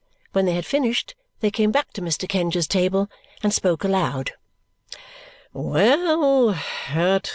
[0.33, 2.27] When they had finished, they came back to Mr.
[2.27, 3.07] Kenge's table
[3.43, 4.31] and spoke aloud.
[5.53, 6.59] "Well!